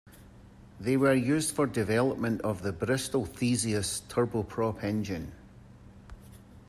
[0.79, 5.31] They were used for development of the Bristol Theseus turboprop engine.